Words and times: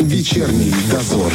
Вечерний 0.00 0.72
дозор. 0.90 1.30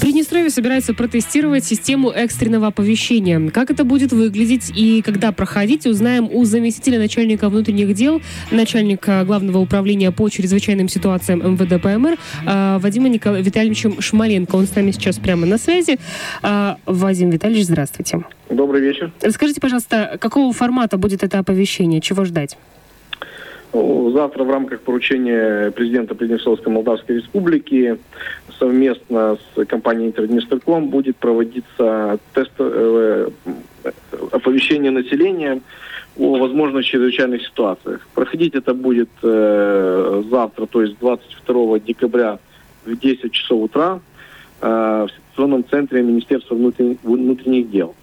Приднестровье 0.00 0.50
собирается 0.50 0.94
протестировать 0.94 1.64
систему 1.64 2.10
экстренного 2.10 2.66
оповещения. 2.66 3.50
Как 3.50 3.70
это 3.70 3.84
будет 3.84 4.12
выглядеть 4.12 4.72
и 4.74 5.00
когда 5.00 5.30
проходить, 5.30 5.86
узнаем 5.86 6.28
у 6.30 6.44
заместителя 6.44 6.98
начальника 6.98 7.48
внутренних 7.48 7.94
дел, 7.94 8.20
начальника 8.50 9.22
главного 9.24 9.58
управления 9.58 10.10
по 10.10 10.28
чрезвычайным 10.28 10.88
ситуациям 10.88 11.38
МВД 11.52 11.80
ПМР 11.80 12.18
э, 12.46 12.78
Вадима 12.80 13.08
Никол... 13.08 13.34
Витальевичем 13.34 14.00
Шмаленко. 14.00 14.56
Он 14.56 14.66
с 14.66 14.74
нами 14.74 14.90
сейчас 14.90 15.18
прямо 15.18 15.46
на 15.46 15.56
связи. 15.56 16.00
Э, 16.42 16.74
Вадим 16.84 17.30
Витальевич, 17.30 17.66
здравствуйте. 17.66 18.24
Добрый 18.50 18.80
вечер. 18.80 19.12
Расскажите, 19.22 19.60
пожалуйста, 19.60 20.18
какого 20.20 20.52
формата 20.52 20.98
будет 20.98 21.22
это 21.22 21.38
оповещение? 21.38 22.00
Чего 22.00 22.24
ждать? 22.24 22.56
Ну, 23.74 24.12
завтра 24.12 24.44
в 24.44 24.50
рамках 24.50 24.82
поручения 24.82 25.72
президента 25.72 26.14
Приднестровской 26.14 26.72
Молдавской 26.72 27.16
Республики 27.16 27.98
совместно 28.56 29.36
с 29.36 29.64
компанией 29.64 30.06
Интерднестерком 30.06 30.90
будет 30.90 31.16
проводиться 31.16 32.20
тест 32.34 32.52
э, 32.58 33.30
оповещение 34.30 34.92
населения 34.92 35.60
о 36.16 36.38
возможных 36.38 36.86
чрезвычайных 36.86 37.42
ситуациях. 37.42 38.06
Проходить 38.14 38.54
это 38.54 38.74
будет 38.74 39.10
э, 39.24 40.22
завтра, 40.30 40.66
то 40.66 40.80
есть 40.80 40.96
22 41.00 41.80
декабря 41.80 42.38
в 42.86 42.96
10 42.96 43.32
часов 43.32 43.62
утра 43.64 43.98
э, 44.60 44.68
в 44.68 45.08
ситуационном 45.10 45.68
центре 45.68 46.00
Министерства 46.02 46.54
внутренних, 46.54 46.98
внутренних 47.02 47.68
дел. 47.72 47.96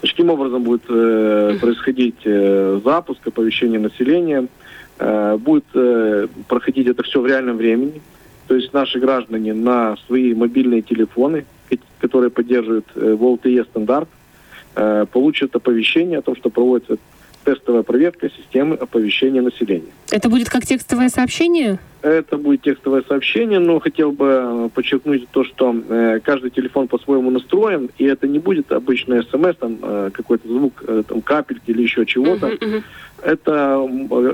Таким 0.00 0.30
образом 0.30 0.62
будет 0.62 0.84
э, 0.88 1.58
происходить 1.60 2.20
э, 2.24 2.80
запуск 2.84 3.26
оповещения 3.26 3.80
населения– 3.80 4.46
Э, 4.98 5.36
будет 5.36 5.64
э, 5.74 6.26
проходить 6.48 6.88
это 6.88 7.02
все 7.02 7.20
в 7.20 7.26
реальном 7.26 7.56
времени. 7.56 8.00
То 8.48 8.54
есть 8.56 8.72
наши 8.72 8.98
граждане 8.98 9.54
на 9.54 9.96
свои 10.06 10.34
мобильные 10.34 10.82
телефоны, 10.82 11.44
которые 12.00 12.30
поддерживают 12.30 12.86
ВЛТЕ 12.94 13.64
стандарт, 13.64 14.08
э, 14.74 15.06
получат 15.12 15.54
оповещение 15.54 16.18
о 16.18 16.22
том, 16.22 16.34
что 16.34 16.50
проводится 16.50 16.96
тестовая 17.44 17.82
проверка 17.82 18.30
системы 18.30 18.74
оповещения 18.74 19.42
населения. 19.42 19.92
Это 20.10 20.28
будет 20.28 20.48
как 20.48 20.64
текстовое 20.64 21.08
сообщение? 21.08 21.78
Это 22.00 22.38
будет 22.38 22.62
текстовое 22.62 23.02
сообщение, 23.06 23.58
но 23.58 23.80
хотел 23.80 24.12
бы 24.12 24.70
подчеркнуть 24.72 25.28
то, 25.30 25.44
что 25.44 25.74
э, 25.88 26.20
каждый 26.22 26.50
телефон 26.50 26.86
по-своему 26.86 27.30
настроен, 27.30 27.90
и 27.98 28.04
это 28.04 28.28
не 28.28 28.38
будет 28.38 28.70
обычный 28.70 29.24
смс, 29.24 29.56
там 29.58 29.78
э, 29.82 30.10
какой-то 30.12 30.46
звук, 30.46 30.84
э, 30.86 31.02
там 31.06 31.20
капельки 31.20 31.70
или 31.70 31.82
еще 31.82 32.06
чего-то. 32.06 32.48
Uh-huh, 32.48 32.58
uh-huh 32.60 32.82
это 33.22 33.88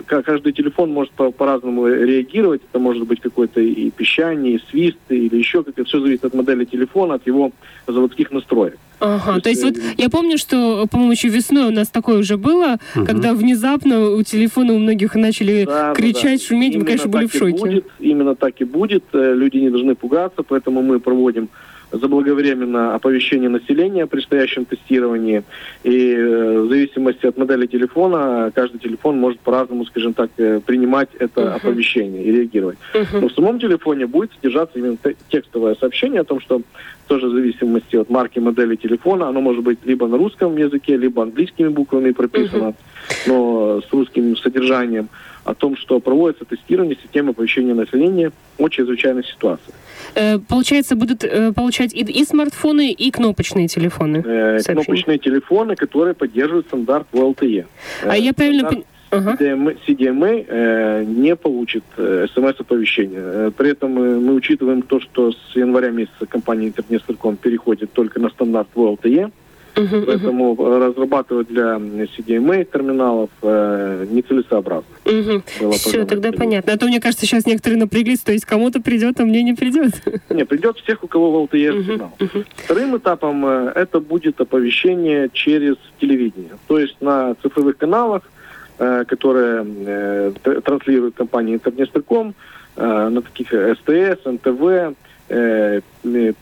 каждый 0.07 0.53
телефон 0.53 0.91
может 0.91 1.13
по- 1.13 1.31
по-разному 1.31 1.87
реагировать. 1.89 2.63
Это 2.69 2.79
может 2.79 3.07
быть 3.07 3.21
какой-то 3.21 3.61
и 3.61 3.91
пищание, 3.91 4.57
и 4.57 4.63
свист, 4.71 4.99
или 5.09 5.37
еще 5.37 5.63
как-то. 5.63 5.85
Все 5.85 6.01
зависит 6.01 6.25
от 6.25 6.35
модели 6.35 6.65
телефона, 6.65 7.15
от 7.15 7.27
его 7.27 7.53
заводских 7.87 8.31
настроек. 8.31 8.77
Ага, 9.01 9.35
то, 9.35 9.41
то 9.43 9.49
есть, 9.51 9.63
вот 9.65 9.75
я 9.99 10.09
помню, 10.09 10.39
что, 10.39 10.87
по-моему, 10.87 11.13
еще 11.13 11.29
весной 11.29 11.67
у 11.67 11.71
нас 11.71 11.89
такое 11.89 12.19
уже 12.19 12.37
было, 12.37 12.79
угу. 12.95 13.05
когда 13.05 13.35
внезапно 13.35 14.11
у 14.11 14.23
телефона 14.23 14.73
у 14.73 14.79
многих 14.79 15.15
начали 15.15 15.64
да, 15.67 15.95
кричать, 15.95 16.41
да, 16.41 16.47
шуметь, 16.47 16.75
именно 16.75 16.81
мы, 16.81 16.87
конечно, 16.87 17.09
были 17.11 17.27
в 17.27 17.33
шоке. 17.33 17.59
Будет, 17.59 17.87
именно 17.99 18.35
так 18.35 18.61
и 18.61 18.65
будет. 18.65 19.05
Э, 19.13 19.35
люди 19.35 19.59
не 19.59 19.71
должны 19.71 19.95
пугаться, 19.95 20.43
поэтому 20.43 20.83
мы 20.83 21.01
проводим 21.01 21.49
заблаговременно 21.97 22.95
оповещение 22.95 23.49
населения 23.49 24.05
о 24.05 24.07
предстоящем 24.07 24.65
тестировании. 24.65 25.43
И 25.83 26.13
э, 26.13 26.61
в 26.61 26.69
зависимости 26.69 27.27
от 27.27 27.37
модели 27.37 27.67
телефона, 27.67 28.51
каждый 28.55 28.79
телефон 28.79 29.19
может 29.19 29.41
по-разному, 29.41 29.85
скажем 29.87 30.15
так, 30.15 30.31
э, 30.37 30.61
принимать 30.65 31.09
это 31.19 31.41
uh-huh. 31.41 31.57
оповещение 31.57 32.25
и 32.25 32.33
реагировать. 32.33 32.79
Uh-huh. 32.95 33.21
Но 33.21 33.29
в 33.29 33.33
самом 33.33 33.59
телефоне 33.59 34.07
будет 34.07 34.33
содержаться 34.35 34.79
именно 34.79 34.97
текстовое 35.29 35.75
сообщение 35.77 36.21
о 36.21 36.25
том, 36.25 36.41
что 36.41 36.63
тоже 37.07 37.27
в 37.27 37.33
зависимости 37.33 37.97
от 37.97 38.11
марки 38.11 38.39
модели 38.39 38.77
телефона, 38.77 39.29
оно 39.29 39.41
может 39.41 39.63
быть 39.63 39.79
либо 39.85 40.07
на 40.07 40.17
русском 40.17 40.57
языке, 40.57 40.97
либо 40.97 41.23
английскими 41.23 41.69
буквами 41.69 42.13
прописано, 42.13 42.75
uh-huh. 42.75 43.15
но 43.27 43.83
с 43.89 43.93
русским 43.93 44.37
содержанием 44.37 45.09
о 45.45 45.55
том, 45.55 45.77
что 45.77 46.01
проводится 46.01 46.45
тестирование 46.45 46.97
системы 47.03 47.31
оповещения 47.31 47.75
населения 47.75 48.33
о 48.59 48.69
чрезвычайных 48.69 49.27
ситуациях. 49.27 49.75
Э, 50.15 50.39
получается, 50.39 50.97
будут 50.97 51.25
э, 51.25 51.53
получать 51.53 51.95
и, 51.95 52.01
и 52.01 52.25
смартфоны, 52.25 52.91
и 52.93 53.11
кнопочные 53.11 53.69
телефоны. 53.69 54.23
Э, 54.25 54.59
кнопочные 54.65 55.19
телефоны, 55.19 55.77
которые 55.77 56.15
поддерживают 56.15 56.67
стандарт 56.67 57.07
VLTE. 57.13 57.67
А 58.05 58.17
я 58.17 58.33
правильно 58.33 58.65
понимаю? 58.65 58.87
Ага. 59.11 59.37
CDMA, 59.39 59.77
CDMA 59.87 60.47
э, 60.49 61.05
не 61.05 61.37
получит 61.37 61.85
э, 61.97 62.27
смс-оповещение. 62.35 63.21
Э, 63.23 63.51
при 63.57 63.71
этом 63.71 63.93
мы, 63.93 64.21
мы 64.21 64.35
учитываем 64.35 64.83
то, 64.83 65.01
что 65.01 65.31
с 65.31 65.55
января 65.55 65.91
месяца 65.91 66.27
компания 66.27 66.69
Интернет 66.69 67.03
переходит 67.41 67.93
только 67.93 68.19
на 68.19 68.29
стандарт 68.31 68.69
VLTE. 68.75 69.31
Uh-huh, 69.75 70.05
Поэтому 70.07 70.55
uh-huh. 70.55 70.79
разрабатывать 70.79 71.49
для 71.49 71.77
CDMA 71.77 72.65
терминалов 72.65 73.31
э, 73.43 74.07
нецелесообразно. 74.09 74.87
Uh-huh. 75.05 75.73
Все, 75.73 76.05
тогда 76.05 76.31
понятно. 76.31 76.73
А 76.73 76.79
то, 76.79 76.87
мне 76.87 77.01
кажется, 77.01 77.27
сейчас 77.27 77.45
некоторые 77.45 77.81
напряглись, 77.81 78.21
то 78.21 78.33
есть 78.33 78.45
кому-то 78.45 78.81
придет, 78.81 79.19
а 79.21 79.25
мне 79.25 79.43
не 79.43 79.55
придет. 79.55 79.95
Не, 80.31 80.45
придет 80.45 80.79
всех, 80.79 81.03
у 81.03 81.09
кого 81.09 81.33
в 81.33 81.45
LTE 81.45 81.53
uh-huh, 81.53 81.87
сигнал. 81.87 82.13
Uh-huh. 82.19 82.47
Вторым 82.57 82.97
этапом 82.97 83.45
э, 83.47 83.73
это 83.75 83.99
будет 84.01 84.41
оповещение 84.41 85.29
через 85.33 85.77
телевидение. 86.01 86.57
То 86.69 86.79
есть 86.79 86.97
на 87.01 87.35
цифровых 87.43 87.77
каналах, 87.77 88.23
э, 88.79 89.05
которые 89.07 89.67
э, 89.87 90.33
транслирует 90.65 91.17
компания 91.17 91.55
Интернет.ком, 91.55 92.35
э, 92.77 93.09
на 93.09 93.23
таких 93.23 93.49
СТС, 93.49 94.25
НТВ, 94.25 94.97
э, 95.29 95.81
э, 96.05 96.33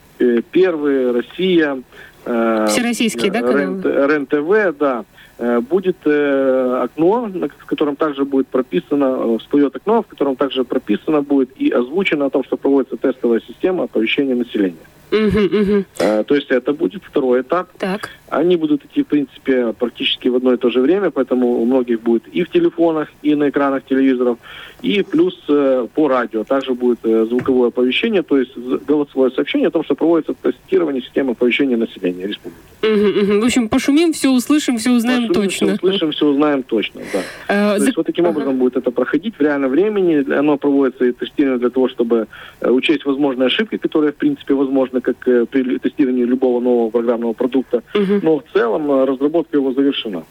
Первый, 0.53 1.13
Россия, 1.13 1.83
Э, 2.25 2.67
Всероссийский, 2.69 3.31
да, 3.31 3.41
канал? 3.41 3.81
РЕН-ТВ, 3.83 4.79
да. 4.79 5.05
Э, 5.39 5.61
будет 5.61 5.97
э, 6.05 6.81
окно, 6.83 7.31
в 7.59 7.67
котором 7.67 7.97
также 7.97 8.25
будет 8.25 8.47
прописано, 8.49 9.39
всплывет 9.39 9.75
окно, 9.75 10.03
в 10.03 10.07
котором 10.07 10.37
также 10.37 10.65
прописано 10.65 11.23
будет 11.23 11.51
и 11.57 11.71
озвучено 11.71 12.27
о 12.27 12.31
том, 12.31 12.45
что 12.45 12.57
проводится 12.57 12.97
тестовая 12.97 13.41
система 13.41 13.85
оповещения 13.85 14.37
населения. 14.37 14.77
Угу, 15.13 15.41
угу. 15.41 15.85
То 15.99 16.35
есть 16.35 16.51
это 16.51 16.73
будет 16.73 17.03
второй 17.05 17.43
этап. 17.43 17.69
Так. 17.79 18.09
Они 18.31 18.57
будут 18.57 18.85
идти, 18.85 19.03
в 19.03 19.07
принципе, 19.07 19.75
практически 19.75 20.29
в 20.29 20.37
одно 20.37 20.55
и 20.55 20.57
то 20.57 20.71
же 20.71 20.81
время, 20.81 21.11
поэтому 21.11 21.61
у 21.61 21.67
многих 21.67 22.01
будет 22.01 22.27
и 22.29 22.45
в 22.45 22.51
телефонах, 22.51 23.09
и 23.21 23.35
на 23.35 23.51
экранах 23.51 23.85
телевизоров, 23.85 24.39
и 24.81 25.03
плюс 25.03 25.39
э, 25.49 25.87
по 25.95 26.09
радио 26.09 26.45
также 26.45 26.73
будет 26.73 27.01
э, 27.05 27.27
звуковое 27.27 27.69
оповещение, 27.69 28.23
то 28.23 28.39
есть 28.39 28.57
голосовое 28.57 29.31
сообщение 29.33 29.69
о 29.69 29.71
том, 29.71 29.85
что 29.85 29.95
проводится 29.95 30.35
тестирование 30.35 31.03
системы 31.03 31.33
оповещения 31.33 31.77
населения 31.77 32.27
республики. 32.27 32.72
Угу, 32.83 32.91
угу. 32.91 33.41
В 33.41 33.45
общем, 33.45 33.69
пошумим, 33.69 34.13
все 34.13 34.31
услышим, 34.31 34.79
все 34.79 34.91
узнаем 34.91 35.29
пошумим, 35.29 35.49
точно. 35.49 35.67
Все 35.67 35.75
услышим, 35.75 36.13
все 36.13 36.27
узнаем 36.27 36.63
точно, 36.63 37.01
да. 37.13 37.21
А, 37.49 37.75
то 37.75 37.81
за... 37.81 37.87
есть 37.87 37.97
вот 37.97 38.07
таким 38.07 38.25
ага. 38.25 38.33
образом 38.33 38.57
будет 38.59 38.77
это 38.77 38.91
проходить 38.91 39.35
в 39.37 39.41
реальном 39.41 39.71
времени. 39.71 40.33
Оно 40.33 40.57
проводится 40.57 41.05
и 41.05 41.13
тестирование 41.13 41.59
для 41.59 41.71
того, 41.71 41.89
чтобы 41.89 42.27
э, 42.61 42.71
учесть 42.71 43.05
возможные 43.05 43.47
ошибки, 43.47 43.77
которые, 43.77 44.13
в 44.13 44.17
принципе, 44.17 44.55
возможны 44.55 45.01
как 45.01 45.17
при 45.19 45.79
тестировании 45.79 46.25
любого 46.25 46.61
нового 46.61 46.91
программного 46.91 47.35
продукта. 47.35 47.83
Угу 47.95 48.23
но 48.23 48.39
в 48.39 48.45
целом 48.53 48.91
э, 48.91 49.05
разработка 49.05 49.57
его 49.57 49.73
завершена. 49.73 50.25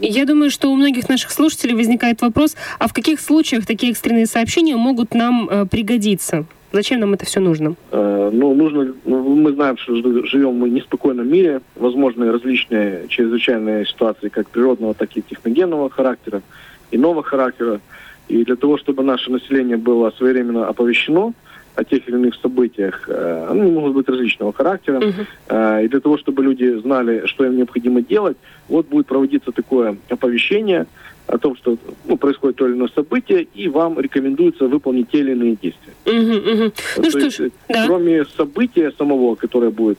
Я 0.00 0.24
думаю, 0.26 0.50
что 0.50 0.70
у 0.70 0.76
многих 0.76 1.08
наших 1.08 1.30
слушателей 1.30 1.74
возникает 1.74 2.20
вопрос, 2.20 2.56
а 2.78 2.88
в 2.88 2.92
каких 2.92 3.20
случаях 3.20 3.66
такие 3.66 3.92
экстренные 3.92 4.26
сообщения 4.26 4.76
могут 4.76 5.14
нам 5.14 5.48
э, 5.48 5.66
пригодиться? 5.66 6.46
Зачем 6.74 6.98
нам 6.98 7.14
это 7.14 7.24
все 7.24 7.38
нужно? 7.38 7.76
Э, 7.92 8.30
ну, 8.32 8.52
нужно, 8.52 8.92
ну, 9.04 9.36
мы 9.36 9.52
знаем, 9.52 9.76
что 9.78 9.94
живем 10.26 10.54
мы 10.54 10.68
в 10.68 10.72
неспокойном 10.72 11.28
мире, 11.28 11.60
возможны 11.76 12.32
различные 12.32 13.06
чрезвычайные 13.06 13.86
ситуации, 13.86 14.28
как 14.28 14.48
природного, 14.48 14.92
так 14.92 15.16
и 15.16 15.22
техногенного 15.22 15.88
характера, 15.88 16.42
иного 16.90 17.22
характера. 17.22 17.80
И 18.26 18.44
для 18.44 18.56
того, 18.56 18.76
чтобы 18.76 19.04
наше 19.04 19.30
население 19.30 19.76
было 19.76 20.10
своевременно 20.10 20.66
оповещено, 20.66 21.32
о 21.74 21.84
тех 21.84 22.08
или 22.08 22.16
иных 22.16 22.34
событиях. 22.36 23.04
Э, 23.08 23.48
они 23.50 23.70
могут 23.70 23.94
быть 23.94 24.08
различного 24.08 24.52
характера. 24.52 25.00
Uh-huh. 25.00 25.84
И 25.84 25.88
для 25.88 26.00
того, 26.00 26.18
чтобы 26.18 26.42
люди 26.42 26.78
знали, 26.80 27.26
что 27.26 27.44
им 27.44 27.56
необходимо 27.56 28.00
делать, 28.02 28.36
вот 28.68 28.88
будет 28.88 29.06
проводиться 29.06 29.52
такое 29.52 29.96
оповещение 30.08 30.86
о 31.26 31.38
том, 31.38 31.56
что 31.56 31.78
ну, 32.04 32.16
происходит 32.16 32.56
то 32.56 32.66
или 32.66 32.74
иное 32.74 32.88
событие, 32.94 33.46
и 33.54 33.68
вам 33.68 33.98
рекомендуется 33.98 34.66
выполнить 34.68 35.10
те 35.10 35.20
или 35.20 35.32
иные 35.32 35.56
действия. 35.60 35.94
Uh-huh, 36.04 36.44
uh-huh. 36.44 36.72
Ну, 36.98 37.10
то 37.10 37.18
есть, 37.18 37.36
ж, 37.36 37.50
да. 37.68 37.86
кроме 37.86 38.24
события 38.24 38.92
самого, 38.92 39.34
которое 39.34 39.70
будет, 39.70 39.98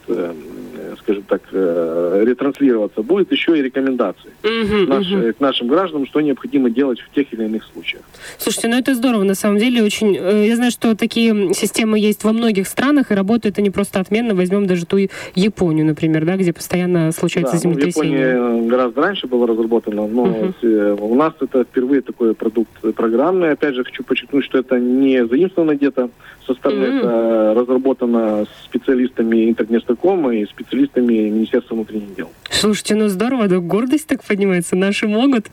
скажем 1.06 1.24
так, 1.24 1.42
э, 1.52 2.24
ретранслироваться, 2.25 3.04
будет 3.04 3.31
еще 3.31 3.57
и 3.57 3.62
рекомендации 3.62 4.31
Мгм, 4.44 4.90
наш- 4.90 5.12
э, 5.12 5.34
к 5.34 5.40
нашим 5.40 5.68
гражданам, 5.68 6.07
что 6.07 6.19
необходимо 6.22 6.69
делать 6.72 7.00
в 7.00 7.13
тех 7.13 7.31
или 7.31 7.44
иных 7.46 7.63
случаях. 7.72 8.02
Слушайте, 8.40 8.69
ну 8.69 8.78
это 8.78 8.96
здорово, 8.96 9.24
на 9.24 9.36
самом 9.36 9.60
деле, 9.60 9.84
очень... 9.84 10.18
э, 10.19 10.48
Я 10.48 10.56
знаю, 10.56 10.72
что 10.72 10.96
такие 10.96 11.54
системы 11.54 12.00
есть 12.00 12.24
во 12.24 12.34
многих 12.34 12.68
странах, 12.68 13.12
и 13.12 13.13
работают 13.16 13.60
они 13.60 13.69
просто 13.69 14.00
отменно. 14.00 14.34
Возьмем 14.34 14.66
даже 14.66 14.86
ту 14.88 14.98
Японию, 15.36 15.86
например, 15.86 16.25
да, 16.25 16.38
где 16.38 16.52
постоянно 16.54 17.12
случается 17.12 17.54
Да, 17.54 17.60
ну, 17.63 17.69
в 17.69 17.74
землетрясение. 17.74 18.30
Японии 18.30 18.68
гораздо 18.69 19.02
раньше 19.02 19.28
было 19.28 19.46
разработано, 19.48 20.07
но 20.07 20.54
э, 20.63 20.98
у 21.00 21.16
нас 21.16 21.34
это 21.40 21.63
впервые 21.66 22.02
такой 22.02 22.34
продукт 22.34 22.72
программный. 22.96 23.52
Опять 23.52 23.75
же, 23.75 23.84
хочу 23.84 24.04
подчеркнуть, 24.04 24.44
что 24.46 24.57
это 24.57 24.80
не 24.80 25.25
заимствовано 25.28 25.75
где-то 25.75 26.10
со 26.48 26.54
стороны, 26.54 26.88
Мгм. 26.88 26.98
это 27.00 27.54
разработано 27.56 28.46
специалистами 28.66 29.50
Интернестакома 29.50 30.36
и 30.36 30.46
специалистами 30.46 30.94
Министерства 31.01 31.75
внутренних 31.75 32.15
дел. 32.15 32.31
Слушайте, 32.50 32.95
ну 32.95 33.07
здорово, 33.07 33.47
да 33.47 33.59
гордость 33.59 34.07
так 34.07 34.24
поднимается, 34.24 34.75
наши 34.75 35.07
могут. 35.07 35.47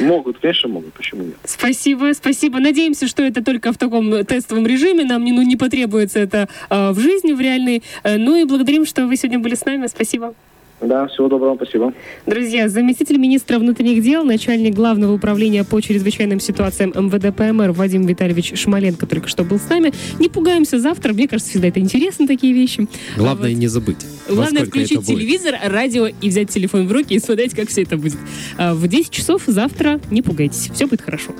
Могут, 0.00 0.38
конечно, 0.38 0.68
могут, 0.68 0.92
почему 0.94 1.22
нет? 1.24 1.36
Спасибо, 1.44 2.12
спасибо. 2.14 2.58
Надеемся, 2.60 3.06
что 3.06 3.22
это 3.22 3.44
только 3.44 3.72
в 3.72 3.78
таком 3.78 4.24
тестовом 4.24 4.66
режиме. 4.66 5.04
Нам 5.04 5.24
не, 5.24 5.32
ну, 5.32 5.42
не 5.42 5.56
потребуется 5.56 6.20
это 6.20 6.48
а, 6.70 6.92
в 6.92 6.98
жизни, 7.00 7.32
в 7.32 7.40
реальной. 7.40 7.82
Э, 8.02 8.16
Ну 8.16 8.36
и 8.36 8.44
благодарим, 8.44 8.86
что 8.86 9.06
вы 9.06 9.16
сегодня 9.16 9.38
были 9.38 9.54
с 9.54 9.64
нами. 9.64 9.86
Спасибо. 9.86 10.34
Да, 10.80 11.06
всего 11.06 11.28
доброго, 11.28 11.56
спасибо. 11.56 11.92
Друзья, 12.26 12.68
заместитель 12.68 13.16
министра 13.16 13.58
внутренних 13.58 14.02
дел, 14.02 14.24
начальник 14.24 14.74
главного 14.74 15.12
управления 15.12 15.64
по 15.64 15.80
чрезвычайным 15.80 16.40
ситуациям 16.40 16.92
МВД 16.94 17.34
ПМР 17.34 17.72
Вадим 17.72 18.06
Витальевич 18.06 18.58
Шмаленко 18.58 19.06
только 19.06 19.28
что 19.28 19.44
был 19.44 19.58
с 19.58 19.68
нами. 19.68 19.92
Не 20.18 20.28
пугаемся 20.28 20.78
завтра. 20.78 21.12
Мне 21.12 21.28
кажется, 21.28 21.50
всегда 21.50 21.68
это 21.68 21.80
интересно, 21.80 22.26
такие 22.26 22.52
вещи. 22.52 22.86
Главное 23.16 23.50
А 23.50 23.54
вот 23.54 23.58
не 23.58 23.68
забыть. 23.68 24.04
Главное 24.28 24.64
включить 24.64 25.06
телевизор, 25.06 25.54
радио 25.62 26.06
и 26.06 26.28
взять 26.28 26.50
телефон 26.50 26.86
в 26.86 26.92
руки 26.92 27.14
и 27.14 27.18
смотреть, 27.18 27.54
как 27.54 27.68
все 27.68 27.82
это 27.82 27.96
будет. 27.96 28.18
А 28.56 28.74
В 28.74 28.86
10 28.86 29.10
часов 29.10 29.42
завтра 29.46 30.00
не 30.10 30.22
пугайтесь. 30.22 30.70
Все 30.72 30.86
будет 30.86 31.02
хорошо. 31.02 31.32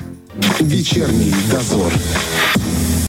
Вечерний 0.60 1.32
дозор. 1.50 1.92